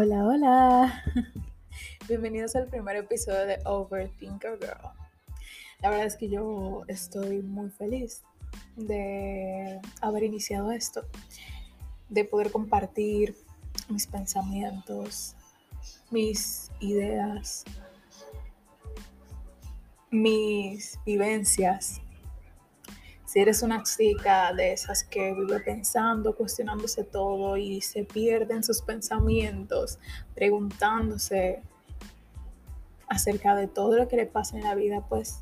Hola, 0.00 0.24
hola. 0.24 1.04
Bienvenidos 2.08 2.54
al 2.54 2.68
primer 2.68 2.94
episodio 2.94 3.46
de 3.46 3.58
Overthinker 3.64 4.56
Girl. 4.60 4.92
La 5.82 5.90
verdad 5.90 6.06
es 6.06 6.16
que 6.16 6.28
yo 6.28 6.84
estoy 6.86 7.42
muy 7.42 7.68
feliz 7.70 8.22
de 8.76 9.80
haber 10.00 10.22
iniciado 10.22 10.70
esto, 10.70 11.04
de 12.10 12.24
poder 12.24 12.52
compartir 12.52 13.34
mis 13.88 14.06
pensamientos, 14.06 15.34
mis 16.12 16.70
ideas, 16.78 17.64
mis 20.12 21.00
vivencias 21.04 22.00
si 23.28 23.40
eres 23.40 23.62
una 23.62 23.82
chica 23.82 24.54
de 24.54 24.72
esas 24.72 25.04
que 25.04 25.34
vive 25.34 25.60
pensando, 25.60 26.34
cuestionándose 26.34 27.04
todo 27.04 27.58
y 27.58 27.82
se 27.82 28.04
pierde 28.04 28.54
en 28.54 28.64
sus 28.64 28.80
pensamientos, 28.80 29.98
preguntándose 30.34 31.60
acerca 33.06 33.54
de 33.54 33.68
todo 33.68 33.98
lo 33.98 34.08
que 34.08 34.16
le 34.16 34.24
pasa 34.24 34.56
en 34.56 34.64
la 34.64 34.74
vida, 34.74 35.04
pues 35.10 35.40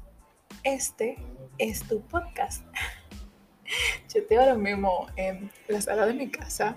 este 0.64 1.16
es 1.58 1.86
tu 1.86 2.00
podcast. 2.00 2.64
Yo 4.12 4.20
estoy 4.20 4.36
ahora 4.36 4.56
mismo 4.56 5.06
en 5.14 5.48
la 5.68 5.80
sala 5.80 6.06
de 6.06 6.14
mi 6.14 6.28
casa 6.28 6.74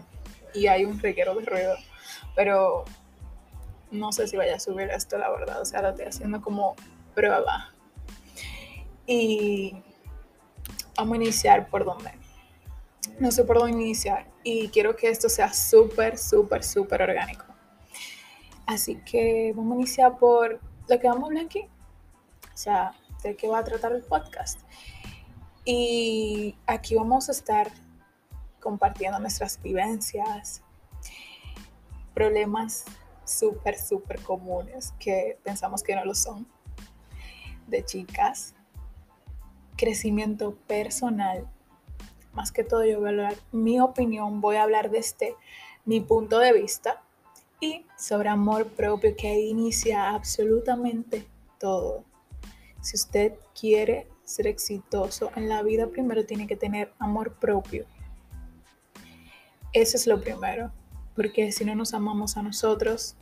y 0.54 0.68
hay 0.68 0.86
un 0.86 1.00
reguero 1.00 1.34
de 1.34 1.44
ruido, 1.44 1.76
pero 2.36 2.86
no 3.90 4.12
sé 4.12 4.28
si 4.28 4.38
vaya 4.38 4.58
a 4.58 4.60
subir 4.60 4.92
esto, 4.92 5.18
la 5.18 5.32
verdad. 5.32 5.60
O 5.60 5.66
sea, 5.66 5.82
lo 5.82 5.90
estoy 5.90 6.06
haciendo 6.06 6.40
como 6.40 6.76
prueba. 7.16 7.74
Y 9.08 9.76
vamos 11.00 11.14
a 11.14 11.22
iniciar 11.22 11.70
por 11.70 11.86
dónde. 11.86 12.12
No 13.20 13.32
sé 13.32 13.44
por 13.44 13.60
dónde 13.60 13.78
iniciar 13.78 14.28
y 14.44 14.70
quiero 14.70 14.96
que 14.96 15.10
esto 15.10 15.30
sea 15.30 15.54
súper, 15.54 16.18
súper, 16.18 16.64
súper 16.64 17.02
orgánico. 17.02 17.46
Así 18.66 18.98
que 18.98 19.54
vamos 19.56 19.74
a 19.74 19.76
iniciar 19.82 20.18
por 20.18 20.60
lo 20.88 21.00
que 21.00 21.08
vamos 21.08 21.24
a 21.24 21.28
hablar 21.28 21.46
aquí. 21.46 21.68
O 22.54 22.58
sea, 22.58 22.92
de 23.24 23.36
qué 23.36 23.48
va 23.48 23.60
a 23.60 23.64
tratar 23.64 23.94
el 23.94 24.04
podcast. 24.04 24.60
Y 25.66 26.58
aquí 26.68 26.96
vamos 26.96 27.30
a 27.30 27.32
estar 27.32 27.72
compartiendo 28.60 29.20
nuestras 29.20 29.62
vivencias, 29.62 30.62
problemas 32.14 32.86
súper, 33.24 33.78
súper 33.78 34.22
comunes 34.22 34.94
que 35.00 35.38
pensamos 35.44 35.84
que 35.84 35.96
no 35.96 36.04
lo 36.04 36.16
son, 36.16 36.48
de 37.68 37.86
chicas, 37.86 38.56
crecimiento 39.80 40.56
personal. 40.68 41.48
Más 42.34 42.52
que 42.52 42.66
todo 42.66 42.84
yo 42.86 43.00
voy 43.00 43.08
a 43.08 43.10
hablar 43.10 43.36
mi 43.54 43.80
opinión, 43.80 44.42
voy 44.42 44.58
a 44.58 44.64
hablar 44.64 44.92
de 44.92 45.00
este 45.00 45.36
mi 45.86 46.02
punto 46.02 46.38
de 46.40 46.52
vista 46.52 47.02
y 47.62 47.86
sobre 47.98 48.30
amor 48.30 48.68
propio 48.68 49.16
que 49.16 49.40
inicia 49.40 50.10
absolutamente 50.10 51.26
todo. 51.60 52.04
Si 52.82 52.98
usted 52.98 53.34
quiere 53.58 54.08
ser 54.24 54.48
exitoso 54.48 55.32
en 55.36 55.48
la 55.48 55.64
vida, 55.64 55.88
primero 55.88 56.26
tiene 56.26 56.46
que 56.46 56.58
tener 56.58 56.94
amor 57.00 57.34
propio. 57.40 57.86
Eso 59.72 59.98
es 59.98 60.08
lo 60.08 60.20
primero, 60.20 60.72
porque 61.16 61.52
si 61.52 61.64
no 61.64 61.74
nos 61.74 61.94
amamos 61.94 62.36
a 62.38 62.44
nosotros, 62.44 63.16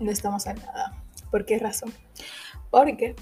no 0.00 0.10
estamos 0.10 0.46
en 0.46 0.56
nada. 0.56 1.02
¿Por 1.30 1.44
qué 1.44 1.58
razón? 1.58 1.92
Porque 2.70 3.16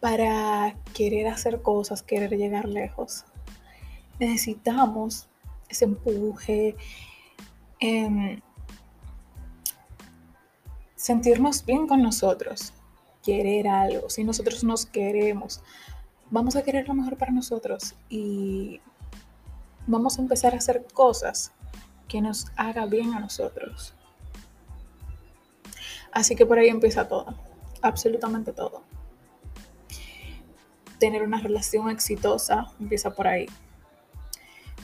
para 0.00 0.76
querer 0.94 1.28
hacer 1.28 1.62
cosas, 1.62 2.02
querer 2.02 2.36
llegar 2.36 2.66
lejos, 2.68 3.24
necesitamos 4.18 5.28
ese 5.68 5.86
empuje, 5.86 6.76
em, 7.80 8.40
sentirnos 10.94 11.64
bien 11.64 11.86
con 11.86 12.02
nosotros, 12.02 12.72
querer 13.22 13.68
algo. 13.68 14.08
Si 14.10 14.24
nosotros 14.24 14.64
nos 14.64 14.86
queremos, 14.86 15.62
vamos 16.30 16.56
a 16.56 16.62
querer 16.62 16.88
lo 16.88 16.94
mejor 16.94 17.16
para 17.16 17.32
nosotros 17.32 17.94
y 18.08 18.80
vamos 19.86 20.18
a 20.18 20.22
empezar 20.22 20.54
a 20.54 20.58
hacer 20.58 20.86
cosas 20.92 21.52
que 22.08 22.20
nos 22.20 22.46
haga 22.56 22.86
bien 22.86 23.14
a 23.14 23.20
nosotros. 23.20 23.94
Así 26.12 26.34
que 26.34 26.46
por 26.46 26.58
ahí 26.58 26.68
empieza 26.68 27.08
todo, 27.08 27.34
absolutamente 27.82 28.52
todo 28.52 28.95
tener 30.98 31.22
una 31.22 31.40
relación 31.40 31.90
exitosa 31.90 32.66
empieza 32.80 33.10
por 33.10 33.26
ahí. 33.26 33.46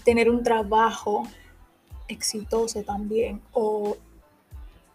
Tener 0.04 0.28
un 0.30 0.42
trabajo 0.42 1.24
exitoso 2.08 2.82
también 2.82 3.40
o 3.52 3.96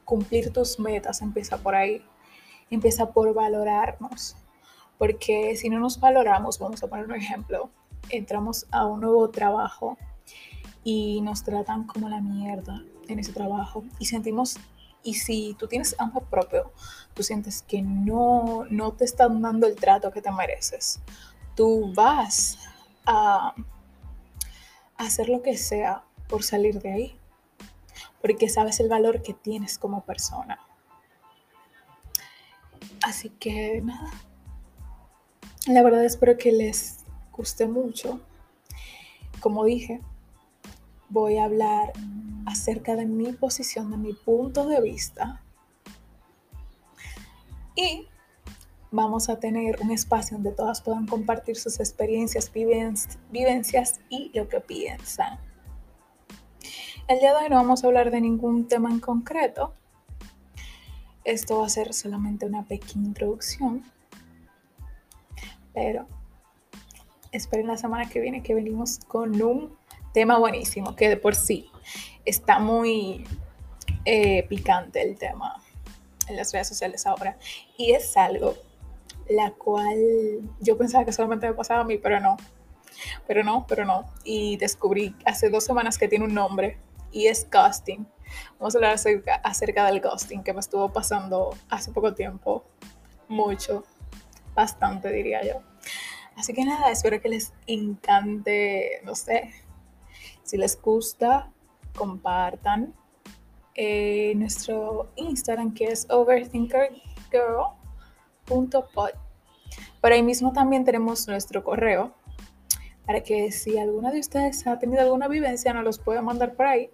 cumplir 0.05 0.51
tus 0.51 0.79
metas 0.79 1.21
empieza 1.21 1.57
por 1.57 1.75
ahí. 1.75 2.03
Empieza 2.69 3.11
por 3.11 3.33
valorarnos. 3.33 4.35
Porque 4.97 5.55
si 5.55 5.69
no 5.69 5.79
nos 5.79 5.99
valoramos, 5.99 6.59
vamos 6.59 6.83
a 6.83 6.87
poner 6.87 7.05
un 7.05 7.15
ejemplo, 7.15 7.69
entramos 8.09 8.65
a 8.71 8.85
un 8.85 9.01
nuevo 9.01 9.29
trabajo 9.29 9.97
y 10.83 11.21
nos 11.21 11.43
tratan 11.43 11.85
como 11.85 12.09
la 12.09 12.19
mierda 12.19 12.83
en 13.07 13.19
ese 13.19 13.31
trabajo 13.31 13.83
y 13.99 14.05
sentimos 14.05 14.57
y 15.07 15.13
si 15.13 15.55
tú 15.57 15.69
tienes 15.69 15.95
amor 15.99 16.25
propio, 16.25 16.73
tú 17.13 17.23
sientes 17.23 17.61
que 17.61 17.81
no, 17.81 18.65
no 18.69 18.91
te 18.91 19.05
están 19.05 19.41
dando 19.41 19.65
el 19.65 19.77
trato 19.77 20.11
que 20.11 20.21
te 20.21 20.29
mereces, 20.33 20.99
tú 21.55 21.93
vas 21.95 22.59
a 23.05 23.55
hacer 24.97 25.29
lo 25.29 25.41
que 25.41 25.55
sea 25.55 26.03
por 26.27 26.43
salir 26.43 26.81
de 26.81 26.91
ahí, 26.91 27.19
porque 28.21 28.49
sabes 28.49 28.81
el 28.81 28.89
valor 28.89 29.21
que 29.21 29.33
tienes 29.33 29.77
como 29.77 30.03
persona. 30.03 30.59
Así 33.01 33.29
que 33.29 33.81
nada, 33.81 34.11
la 35.67 35.83
verdad 35.83 36.03
espero 36.03 36.37
que 36.37 36.51
les 36.51 36.97
guste 37.31 37.65
mucho. 37.65 38.19
Como 39.39 39.63
dije, 39.63 40.01
voy 41.07 41.37
a 41.37 41.45
hablar 41.45 41.93
acerca 42.47 42.95
de 42.95 43.05
mi 43.05 43.33
posición, 43.33 43.91
de 43.91 43.97
mi 43.97 44.13
punto 44.13 44.67
de 44.67 44.79
vista. 44.79 45.43
Y 47.75 48.07
vamos 48.89 49.27
a 49.27 49.37
tener 49.37 49.77
un 49.81 49.91
espacio 49.91 50.37
donde 50.37 50.53
todas 50.53 50.81
puedan 50.81 51.07
compartir 51.07 51.57
sus 51.57 51.81
experiencias, 51.81 52.49
vivencias 52.53 53.99
y 54.09 54.31
lo 54.33 54.47
que 54.47 54.61
piensan. 54.61 55.37
El 57.09 57.19
día 57.19 57.33
de 57.33 57.43
hoy 57.43 57.49
no 57.49 57.57
vamos 57.57 57.83
a 57.83 57.87
hablar 57.87 58.11
de 58.11 58.21
ningún 58.21 58.65
tema 58.69 58.89
en 58.91 59.01
concreto. 59.01 59.73
Esto 61.25 61.59
va 61.59 61.65
a 61.65 61.69
ser 61.69 61.93
solamente 61.93 62.45
una 62.45 62.63
pequeña 62.63 63.07
introducción. 63.07 63.83
Pero 65.73 66.07
esperen 67.33 67.67
la 67.67 67.77
semana 67.77 68.07
que 68.07 68.21
viene 68.21 68.41
que 68.41 68.55
venimos 68.55 68.99
con 68.99 69.41
un 69.41 69.75
tema 70.13 70.39
buenísimo, 70.39 70.95
que 70.95 71.09
de 71.09 71.17
por 71.17 71.35
sí 71.35 71.69
está 72.29 72.59
muy 72.59 73.25
eh, 74.05 74.43
picante 74.47 75.01
el 75.01 75.17
tema 75.17 75.55
en 76.27 76.35
las 76.35 76.51
redes 76.51 76.67
sociales 76.67 77.05
ahora. 77.05 77.37
Y 77.77 77.91
es 77.91 78.15
algo 78.17 78.55
la 79.29 79.51
cual 79.51 80.41
yo 80.59 80.77
pensaba 80.77 81.05
que 81.05 81.11
solamente 81.11 81.47
me 81.47 81.53
pasaba 81.53 81.81
a 81.81 81.83
mí, 81.83 81.97
pero 81.97 82.19
no. 82.19 82.37
Pero 83.27 83.43
no, 83.43 83.65
pero 83.67 83.85
no. 83.85 84.05
Y 84.23 84.57
descubrí 84.57 85.15
hace 85.25 85.49
dos 85.49 85.63
semanas 85.63 85.97
que 85.97 86.07
tiene 86.07 86.25
un 86.25 86.33
nombre 86.33 86.79
y 87.11 87.27
es 87.27 87.47
ghosting. 87.49 88.07
Vamos 88.59 88.75
a 88.75 88.77
hablar 88.77 88.97
acerca, 89.43 89.85
del 89.85 90.01
ghosting 90.01 90.43
que 90.43 90.53
me 90.53 90.59
estuvo 90.59 90.91
pasando 90.91 91.55
hace 91.69 91.91
poco 91.91 92.13
tiempo. 92.13 92.65
Mucho, 93.27 93.83
bastante 94.55 95.11
diría 95.11 95.43
yo. 95.43 95.61
Así 96.35 96.53
que 96.53 96.63
nada, 96.63 96.91
espero 96.91 97.21
que 97.21 97.29
les 97.29 97.53
encante, 97.65 99.01
no 99.03 99.15
sé, 99.15 99.51
si 100.43 100.55
les 100.55 100.79
gusta, 100.79 101.51
compartan 101.97 102.93
eh, 103.75 104.33
nuestro 104.35 105.11
Instagram 105.17 105.73
que 105.73 105.85
es 105.85 106.07
overthinkergirl.pod. 106.09 109.09
Por 109.99 110.11
ahí 110.11 110.23
mismo 110.23 110.53
también 110.53 110.85
tenemos 110.85 111.27
nuestro 111.27 111.63
correo 111.63 112.13
para 113.05 113.21
que 113.21 113.51
si 113.51 113.77
alguna 113.77 114.11
de 114.11 114.19
ustedes 114.19 114.65
ha 114.67 114.79
tenido 114.79 115.01
alguna 115.01 115.27
vivencia 115.27 115.73
nos 115.73 115.83
los 115.83 115.99
pueda 115.99 116.21
mandar 116.21 116.55
por 116.55 116.65
ahí 116.65 116.89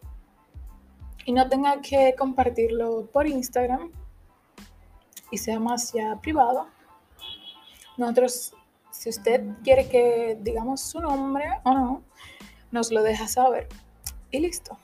y 1.26 1.32
no 1.32 1.48
tenga 1.48 1.82
que 1.82 2.16
compartirlo 2.18 3.08
por 3.12 3.28
Instagram 3.28 3.92
y 5.32 5.38
sea 5.38 5.60
más 5.60 5.94
ya 5.94 6.20
privado. 6.22 6.68
Nosotros, 7.98 8.54
si 8.92 9.10
usted 9.10 9.44
quiere 9.64 9.88
que 9.88 10.38
digamos 10.42 10.82
su 10.82 11.00
nombre 11.00 11.46
o 11.64 11.74
no, 11.74 12.04
nos 12.72 12.92
lo 12.92 13.04
deja 13.04 13.28
saber 13.28 13.68
y 14.32 14.40
listo 14.40 14.78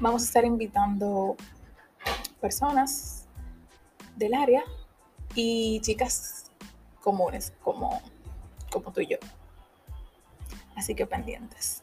vamos 0.00 0.22
a 0.22 0.24
estar 0.24 0.44
invitando 0.44 1.36
personas 2.40 3.26
del 4.16 4.34
área 4.34 4.64
y 5.34 5.80
chicas 5.82 6.50
comunes 7.00 7.52
como, 7.62 8.00
como 8.72 8.92
tú 8.92 9.02
y 9.02 9.08
yo. 9.08 9.18
Así 10.74 10.94
que 10.94 11.06
pendientes. 11.06 11.80